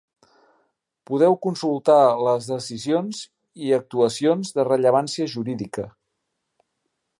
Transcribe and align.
Podeu 1.09 1.35
consultar 1.47 1.97
les 2.29 2.47
decisions 2.53 3.21
i 3.67 3.71
actuacions 3.79 4.57
de 4.57 4.67
rellevància 4.71 5.31
jurídica. 5.37 5.89